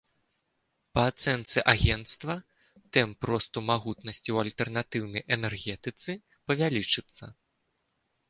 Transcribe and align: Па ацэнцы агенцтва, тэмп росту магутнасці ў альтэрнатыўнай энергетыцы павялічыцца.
Па 0.97 1.01
ацэнцы 1.09 1.57
агенцтва, 1.73 2.35
тэмп 2.97 3.27
росту 3.31 3.59
магутнасці 3.71 4.25
ў 4.31 4.37
альтэрнатыўнай 4.45 5.23
энергетыцы 5.37 6.11
павялічыцца. 6.53 7.25